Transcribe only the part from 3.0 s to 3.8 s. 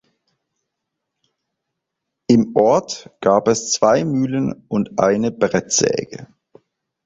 gab es